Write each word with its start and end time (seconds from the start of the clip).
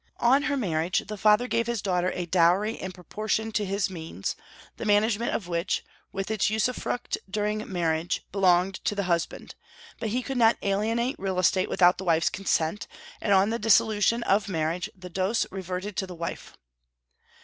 On 0.19 0.41
her 0.41 0.57
marriage 0.57 1.03
the 1.05 1.15
father 1.15 1.47
gave 1.47 1.67
his 1.67 1.79
daughter 1.79 2.11
a 2.15 2.25
dowry 2.25 2.73
in 2.73 2.91
proportion 2.91 3.51
to 3.51 3.63
his 3.63 3.87
means, 3.87 4.35
the 4.77 4.83
management 4.85 5.35
of 5.35 5.47
which, 5.47 5.83
with 6.11 6.31
its 6.31 6.49
usufruct 6.49 7.19
during 7.29 7.71
marriage, 7.71 8.23
belonged 8.31 8.73
to 8.85 8.95
the 8.95 9.03
husband; 9.03 9.53
but 9.99 10.09
he 10.09 10.23
could 10.23 10.37
not 10.39 10.57
alienate 10.63 11.17
real 11.19 11.37
estate 11.37 11.69
without 11.69 11.99
the 11.99 12.03
wife's 12.03 12.31
consent, 12.31 12.87
and 13.21 13.31
on 13.31 13.51
the 13.51 13.59
dissolution 13.59 14.23
of 14.23 14.49
marriage 14.49 14.89
the 14.97 15.07
dos 15.07 15.45
reverted 15.51 15.95
to 15.97 16.07
the 16.07 16.15
wife. 16.15 16.57